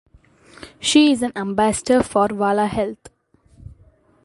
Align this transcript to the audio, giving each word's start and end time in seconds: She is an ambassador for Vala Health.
She 0.79 1.11
is 1.11 1.21
an 1.21 1.31
ambassador 1.35 2.01
for 2.01 2.27
Vala 2.29 2.65
Health. 2.65 3.09